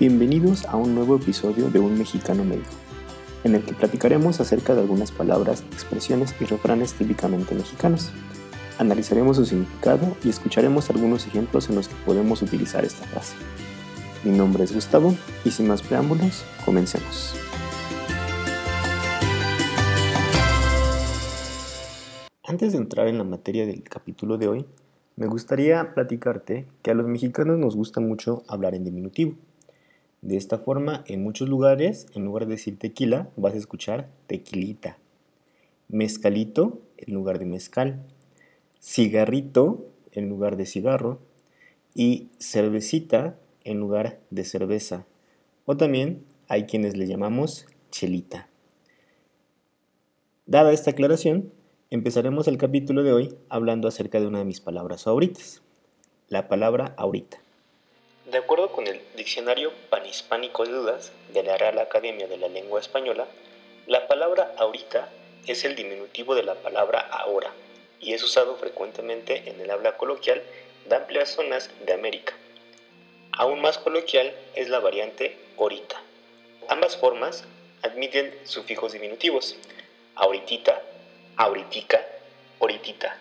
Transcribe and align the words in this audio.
Bienvenidos 0.00 0.64
a 0.66 0.76
un 0.76 0.94
nuevo 0.94 1.16
episodio 1.16 1.70
de 1.70 1.80
Un 1.80 1.98
Mexicano 1.98 2.44
Médico, 2.44 2.70
en 3.42 3.56
el 3.56 3.64
que 3.64 3.74
platicaremos 3.74 4.38
acerca 4.38 4.76
de 4.76 4.82
algunas 4.82 5.10
palabras, 5.10 5.64
expresiones 5.72 6.36
y 6.38 6.44
refranes 6.44 6.94
típicamente 6.94 7.56
mexicanos. 7.56 8.12
Analizaremos 8.78 9.38
su 9.38 9.44
significado 9.44 10.16
y 10.22 10.28
escucharemos 10.28 10.88
algunos 10.90 11.26
ejemplos 11.26 11.68
en 11.68 11.74
los 11.74 11.88
que 11.88 11.96
podemos 12.06 12.42
utilizar 12.42 12.84
esta 12.84 13.04
frase. 13.08 13.34
Mi 14.22 14.30
nombre 14.30 14.62
es 14.62 14.72
Gustavo 14.72 15.16
y 15.44 15.50
sin 15.50 15.66
más 15.66 15.82
preámbulos, 15.82 16.44
comencemos. 16.64 17.34
Antes 22.44 22.70
de 22.70 22.78
entrar 22.78 23.08
en 23.08 23.18
la 23.18 23.24
materia 23.24 23.66
del 23.66 23.82
capítulo 23.82 24.38
de 24.38 24.46
hoy, 24.46 24.66
me 25.16 25.26
gustaría 25.26 25.92
platicarte 25.94 26.68
que 26.82 26.92
a 26.92 26.94
los 26.94 27.08
mexicanos 27.08 27.58
nos 27.58 27.74
gusta 27.74 28.00
mucho 28.00 28.44
hablar 28.46 28.76
en 28.76 28.84
diminutivo. 28.84 29.34
De 30.22 30.36
esta 30.36 30.58
forma, 30.58 31.04
en 31.06 31.22
muchos 31.22 31.48
lugares, 31.48 32.06
en 32.14 32.24
lugar 32.24 32.46
de 32.46 32.52
decir 32.52 32.78
tequila, 32.78 33.30
vas 33.36 33.54
a 33.54 33.58
escuchar 33.58 34.08
tequilita. 34.26 34.98
Mezcalito 35.88 36.80
en 36.96 37.14
lugar 37.14 37.38
de 37.38 37.46
mezcal. 37.46 38.02
Cigarrito 38.80 39.86
en 40.12 40.28
lugar 40.28 40.56
de 40.56 40.66
cigarro. 40.66 41.20
Y 41.94 42.28
cervecita 42.38 43.38
en 43.64 43.78
lugar 43.78 44.20
de 44.30 44.44
cerveza. 44.44 45.06
O 45.66 45.76
también 45.76 46.24
hay 46.48 46.64
quienes 46.64 46.96
le 46.96 47.06
llamamos 47.06 47.66
chelita. 47.90 48.48
Dada 50.46 50.72
esta 50.72 50.90
aclaración, 50.90 51.52
Empezaremos 51.90 52.46
el 52.48 52.58
capítulo 52.58 53.02
de 53.02 53.14
hoy 53.14 53.34
hablando 53.48 53.88
acerca 53.88 54.20
de 54.20 54.26
una 54.26 54.40
de 54.40 54.44
mis 54.44 54.60
palabras 54.60 55.04
favoritas, 55.04 55.62
la 56.28 56.46
palabra 56.46 56.92
ahorita. 56.98 57.38
De 58.30 58.36
acuerdo 58.36 58.72
con 58.72 58.86
el 58.86 59.00
Diccionario 59.16 59.72
Panhispánico 59.88 60.66
de 60.66 60.72
Dudas 60.72 61.12
de 61.32 61.42
la 61.42 61.56
Real 61.56 61.78
Academia 61.78 62.28
de 62.28 62.36
la 62.36 62.48
Lengua 62.48 62.78
Española, 62.78 63.26
la 63.86 64.06
palabra 64.06 64.52
ahorita 64.58 65.08
es 65.46 65.64
el 65.64 65.74
diminutivo 65.74 66.34
de 66.34 66.42
la 66.42 66.54
palabra 66.56 67.00
ahora 67.00 67.50
y 68.00 68.12
es 68.12 68.22
usado 68.22 68.56
frecuentemente 68.56 69.48
en 69.48 69.58
el 69.62 69.70
habla 69.70 69.96
coloquial 69.96 70.42
de 70.86 70.96
amplias 70.96 71.30
zonas 71.30 71.70
de 71.86 71.94
América. 71.94 72.34
Aún 73.32 73.62
más 73.62 73.78
coloquial 73.78 74.34
es 74.54 74.68
la 74.68 74.80
variante 74.80 75.38
ahorita. 75.58 75.96
Ambas 76.68 76.98
formas 76.98 77.44
admiten 77.80 78.38
sufijos 78.44 78.92
diminutivos, 78.92 79.56
ahoritita 80.16 80.82
ahoritica, 81.38 82.04
horitita. 82.58 83.16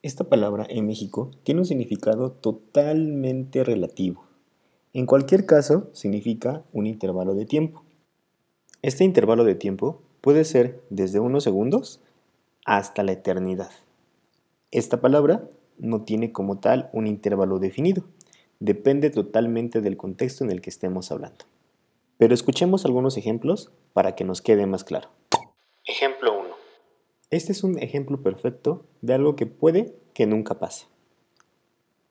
Esta 0.00 0.22
palabra 0.22 0.64
en 0.68 0.86
México 0.86 1.32
tiene 1.42 1.62
un 1.62 1.66
significado 1.66 2.30
totalmente 2.30 3.64
relativo. 3.64 4.24
En 4.92 5.06
cualquier 5.06 5.44
caso, 5.44 5.90
significa 5.92 6.62
un 6.72 6.86
intervalo 6.86 7.34
de 7.34 7.46
tiempo. 7.46 7.82
Este 8.80 9.02
intervalo 9.02 9.42
de 9.42 9.56
tiempo 9.56 10.00
puede 10.20 10.44
ser 10.44 10.80
desde 10.88 11.18
unos 11.18 11.42
segundos 11.42 12.00
hasta 12.64 13.02
la 13.02 13.10
eternidad. 13.10 13.70
Esta 14.70 15.00
palabra 15.00 15.48
no 15.78 16.02
tiene 16.02 16.30
como 16.30 16.60
tal 16.60 16.90
un 16.92 17.08
intervalo 17.08 17.58
definido, 17.58 18.04
depende 18.60 19.10
totalmente 19.10 19.80
del 19.80 19.96
contexto 19.96 20.44
en 20.44 20.52
el 20.52 20.60
que 20.60 20.70
estemos 20.70 21.10
hablando. 21.10 21.44
Pero 22.18 22.34
escuchemos 22.34 22.84
algunos 22.84 23.16
ejemplos 23.16 23.72
para 23.94 24.14
que 24.14 24.22
nos 24.22 24.42
quede 24.42 24.64
más 24.66 24.84
claro. 24.84 25.08
Ejemplo 25.84 26.37
1. 26.37 26.37
Este 27.30 27.52
es 27.52 27.62
un 27.62 27.78
ejemplo 27.78 28.22
perfecto 28.22 28.86
de 29.02 29.12
algo 29.12 29.36
que 29.36 29.44
puede 29.44 29.94
que 30.14 30.26
nunca 30.26 30.58
pase. 30.58 30.86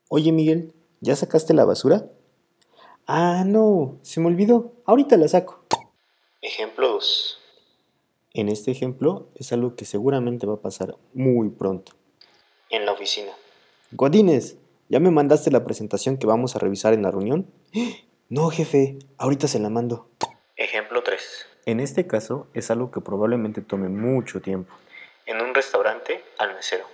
Oye 0.09 0.31
Miguel, 0.31 0.73
¿ya 1.01 1.15
sacaste 1.15 1.55
la 1.55 1.65
basura? 1.65 2.11
Ah, 3.07 3.43
no, 3.43 3.97
se 4.03 4.19
me 4.19 4.27
olvidó. 4.27 4.73
Ahorita 4.85 5.17
la 5.17 5.27
saco. 5.27 5.63
Ejemplo 6.41 6.89
2. 6.89 7.37
En 8.35 8.49
este 8.49 8.69
ejemplo 8.69 9.29
es 9.33 9.51
algo 9.51 9.75
que 9.75 9.85
seguramente 9.85 10.45
va 10.45 10.53
a 10.55 10.61
pasar 10.61 10.95
muy 11.15 11.49
pronto. 11.49 11.93
En 12.69 12.85
la 12.85 12.91
oficina. 12.91 13.31
Godines, 13.93 14.57
¿ya 14.87 14.99
me 14.99 15.09
mandaste 15.09 15.49
la 15.49 15.63
presentación 15.63 16.17
que 16.17 16.27
vamos 16.27 16.55
a 16.55 16.59
revisar 16.59 16.93
en 16.93 17.01
la 17.01 17.09
reunión? 17.09 17.47
No, 18.29 18.49
jefe, 18.49 18.99
ahorita 19.17 19.47
se 19.47 19.57
la 19.57 19.69
mando. 19.69 20.09
Ejemplo 20.57 21.01
3. 21.01 21.23
En 21.65 21.79
este 21.79 22.05
caso 22.05 22.45
es 22.53 22.69
algo 22.69 22.91
que 22.91 23.01
probablemente 23.01 23.61
tome 23.61 23.89
mucho 23.89 24.41
tiempo. 24.41 24.73
En 25.27 25.39
un 25.41 25.53
restaurante 25.53 26.23
al 26.39 26.55
mesero. 26.55 26.85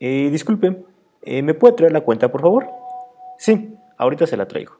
Eh, 0.00 0.28
disculpe, 0.30 0.76
eh, 1.22 1.42
¿me 1.42 1.54
puede 1.54 1.74
traer 1.74 1.92
la 1.92 2.00
cuenta 2.00 2.30
por 2.30 2.40
favor? 2.40 2.68
Sí, 3.36 3.76
ahorita 3.98 4.26
se 4.26 4.36
la 4.36 4.48
traigo. 4.48 4.78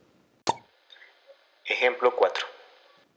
Ejemplo 1.66 2.14
4. 2.16 2.46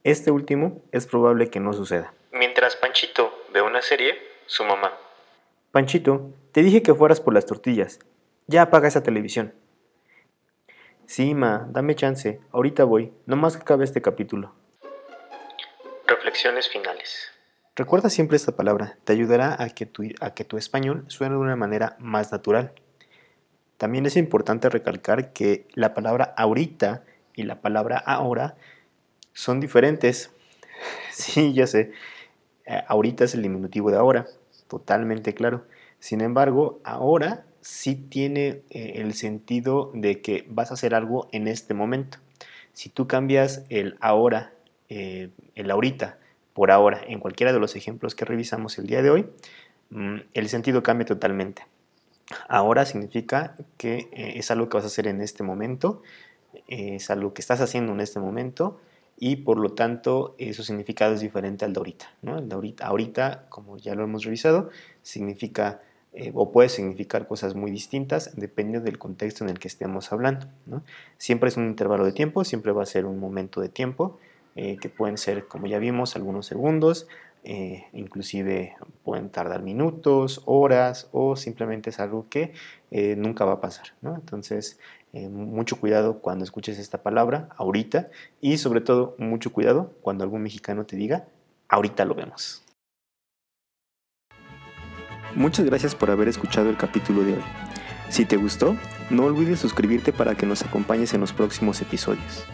Este 0.04 0.30
último 0.30 0.82
es 0.92 1.06
probable 1.06 1.48
que 1.48 1.60
no 1.60 1.72
suceda. 1.72 2.12
Mientras 2.32 2.76
Panchito 2.76 3.32
ve 3.52 3.62
una 3.62 3.80
serie, 3.80 4.18
su 4.46 4.64
mamá. 4.64 4.92
Panchito, 5.70 6.30
te 6.52 6.62
dije 6.62 6.82
que 6.82 6.94
fueras 6.94 7.20
por 7.20 7.32
las 7.32 7.46
tortillas. 7.46 8.00
Ya 8.48 8.62
apaga 8.62 8.88
esa 8.88 9.02
televisión. 9.02 9.54
Sí, 11.06 11.34
ma, 11.34 11.66
dame 11.70 11.94
chance. 11.94 12.40
Ahorita 12.50 12.84
voy. 12.84 13.12
No 13.26 13.36
más 13.36 13.56
que 13.56 13.62
acabe 13.62 13.84
este 13.84 14.02
capítulo. 14.02 14.54
Reflexiones 16.06 16.68
finales. 16.68 17.30
Recuerda 17.74 18.10
siempre 18.10 18.36
esta 18.36 18.54
palabra, 18.54 18.98
te 19.04 19.14
ayudará 19.14 19.56
a 19.62 19.70
que, 19.70 19.86
tu, 19.86 20.02
a 20.20 20.34
que 20.34 20.44
tu 20.44 20.58
español 20.58 21.06
suene 21.08 21.36
de 21.36 21.40
una 21.40 21.56
manera 21.56 21.96
más 21.98 22.30
natural. 22.30 22.74
También 23.78 24.04
es 24.04 24.18
importante 24.18 24.68
recalcar 24.68 25.32
que 25.32 25.66
la 25.72 25.94
palabra 25.94 26.34
ahorita 26.36 27.02
y 27.34 27.44
la 27.44 27.62
palabra 27.62 27.96
ahora 27.96 28.56
son 29.32 29.60
diferentes. 29.60 30.30
Sí, 31.12 31.52
ya 31.52 31.66
sé, 31.68 31.92
eh, 32.66 32.82
ahorita 32.88 33.24
es 33.24 33.34
el 33.34 33.42
diminutivo 33.42 33.90
de 33.90 33.98
ahora, 33.98 34.26
totalmente 34.66 35.32
claro. 35.32 35.64
Sin 36.00 36.20
embargo, 36.20 36.80
ahora 36.82 37.44
sí 37.60 37.94
tiene 37.94 38.62
eh, 38.70 38.94
el 38.96 39.14
sentido 39.14 39.92
de 39.94 40.20
que 40.20 40.44
vas 40.48 40.72
a 40.72 40.74
hacer 40.74 40.94
algo 40.94 41.28
en 41.30 41.46
este 41.46 41.72
momento. 41.72 42.18
Si 42.72 42.88
tú 42.88 43.06
cambias 43.06 43.64
el 43.68 43.96
ahora 44.00 44.52
eh, 44.88 45.30
el 45.54 45.70
ahorita 45.70 46.18
por 46.54 46.70
ahora 46.70 47.00
en 47.06 47.20
cualquiera 47.20 47.52
de 47.52 47.58
los 47.58 47.76
ejemplos 47.76 48.14
que 48.14 48.24
revisamos 48.24 48.78
el 48.78 48.86
día 48.86 49.02
de 49.02 49.10
hoy, 49.10 49.26
mm, 49.90 50.16
el 50.34 50.48
sentido 50.48 50.82
cambia 50.82 51.06
totalmente. 51.06 51.66
Ahora 52.48 52.84
significa 52.84 53.56
que 53.76 54.08
eh, 54.12 54.34
es 54.36 54.50
algo 54.50 54.68
que 54.68 54.76
vas 54.76 54.84
a 54.84 54.88
hacer 54.88 55.06
en 55.06 55.20
este 55.20 55.42
momento, 55.42 56.02
es 56.68 57.10
algo 57.10 57.34
que 57.34 57.40
estás 57.40 57.60
haciendo 57.60 57.92
en 57.92 58.00
este 58.00 58.20
momento 58.20 58.80
y 59.18 59.36
por 59.36 59.58
lo 59.58 59.72
tanto 59.72 60.36
su 60.52 60.62
significado 60.62 61.14
es 61.14 61.20
diferente 61.20 61.64
al 61.64 61.72
de 61.72 61.78
ahorita. 61.78 62.12
El 62.22 62.48
de 62.48 62.54
ahorita, 62.54 62.86
ahorita, 62.86 63.46
como 63.48 63.76
ya 63.78 63.94
lo 63.94 64.04
hemos 64.04 64.24
revisado, 64.24 64.70
significa 65.02 65.80
eh, 66.14 66.30
o 66.34 66.52
puede 66.52 66.68
significar 66.68 67.26
cosas 67.26 67.54
muy 67.54 67.70
distintas 67.70 68.36
dependiendo 68.36 68.84
del 68.84 68.98
contexto 68.98 69.44
en 69.44 69.50
el 69.50 69.58
que 69.58 69.68
estemos 69.68 70.12
hablando. 70.12 70.46
Siempre 71.16 71.48
es 71.48 71.56
un 71.56 71.66
intervalo 71.66 72.04
de 72.04 72.12
tiempo, 72.12 72.44
siempre 72.44 72.72
va 72.72 72.82
a 72.82 72.86
ser 72.86 73.06
un 73.06 73.18
momento 73.18 73.62
de 73.62 73.70
tiempo 73.70 74.18
eh, 74.54 74.76
que 74.76 74.88
pueden 74.88 75.16
ser, 75.16 75.46
como 75.48 75.66
ya 75.66 75.78
vimos, 75.78 76.16
algunos 76.16 76.46
segundos, 76.46 77.08
eh, 77.44 77.86
inclusive 77.92 78.76
pueden 79.02 79.30
tardar 79.30 79.62
minutos, 79.62 80.42
horas 80.44 81.08
o 81.12 81.36
simplemente 81.36 81.90
es 81.90 81.98
algo 82.00 82.28
que 82.28 82.52
eh, 82.90 83.16
nunca 83.16 83.44
va 83.44 83.54
a 83.54 83.60
pasar. 83.60 83.86
Entonces, 84.02 84.78
mucho 85.12 85.78
cuidado 85.78 86.20
cuando 86.20 86.42
escuches 86.42 86.78
esta 86.78 87.02
palabra, 87.02 87.50
ahorita, 87.56 88.08
y 88.40 88.56
sobre 88.56 88.80
todo 88.80 89.14
mucho 89.18 89.52
cuidado 89.52 89.92
cuando 90.00 90.24
algún 90.24 90.42
mexicano 90.42 90.86
te 90.86 90.96
diga, 90.96 91.26
ahorita 91.68 92.06
lo 92.06 92.14
vemos. 92.14 92.64
Muchas 95.34 95.66
gracias 95.66 95.94
por 95.94 96.10
haber 96.10 96.28
escuchado 96.28 96.70
el 96.70 96.78
capítulo 96.78 97.24
de 97.24 97.34
hoy. 97.34 97.42
Si 98.08 98.26
te 98.26 98.36
gustó, 98.36 98.76
no 99.08 99.24
olvides 99.24 99.60
suscribirte 99.60 100.12
para 100.12 100.34
que 100.34 100.44
nos 100.44 100.62
acompañes 100.62 101.14
en 101.14 101.20
los 101.20 101.32
próximos 101.32 101.80
episodios. 101.80 102.46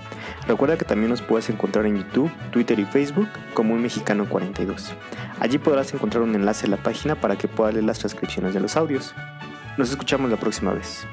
Recuerda 0.49 0.79
que 0.79 0.87
también 0.87 1.11
nos 1.11 1.21
puedes 1.21 1.51
encontrar 1.51 1.85
en 1.85 1.99
YouTube, 1.99 2.33
Twitter 2.51 2.79
y 2.79 2.87
Facebook 2.87 3.29
como 3.53 3.75
un 3.75 3.83
mexicano 3.83 4.27
42. 4.27 4.95
Allí 5.41 5.59
podrás 5.59 5.93
encontrar 5.93 6.23
un 6.23 6.35
enlace 6.35 6.67
a 6.67 6.71
la 6.71 6.79
página 6.79 7.15
para 7.15 7.37
que 7.37 7.49
puedas 7.49 7.75
leer 7.75 7.85
las 7.85 7.99
transcripciones 7.99 8.55
de 8.55 8.61
los 8.61 8.75
audios. 8.75 9.15
Nos 9.77 9.91
escuchamos 9.91 10.31
la 10.31 10.39
próxima 10.39 10.73
vez. 10.73 11.07